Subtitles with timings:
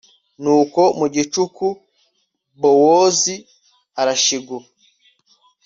[0.41, 1.67] nuko mu gicuku,
[2.61, 3.35] bowozi
[4.01, 4.67] arashiguka